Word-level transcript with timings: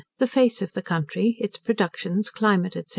The 0.17 0.25
Face 0.25 0.63
of 0.63 0.71
the 0.71 0.81
Country; 0.81 1.37
its 1.39 1.59
Productions, 1.59 2.31
Climate, 2.31 2.73
&c. 2.73 2.83